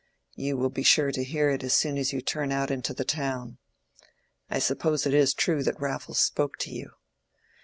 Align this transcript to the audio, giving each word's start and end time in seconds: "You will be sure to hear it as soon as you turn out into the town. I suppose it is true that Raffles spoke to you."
"You 0.33 0.57
will 0.57 0.71
be 0.71 0.81
sure 0.81 1.11
to 1.11 1.23
hear 1.23 1.51
it 1.51 1.63
as 1.63 1.73
soon 1.75 1.95
as 1.99 2.11
you 2.11 2.21
turn 2.21 2.51
out 2.51 2.71
into 2.71 2.91
the 2.91 3.05
town. 3.05 3.59
I 4.49 4.57
suppose 4.57 5.05
it 5.05 5.13
is 5.13 5.31
true 5.31 5.61
that 5.61 5.79
Raffles 5.79 6.17
spoke 6.17 6.57
to 6.61 6.71
you." 6.71 6.89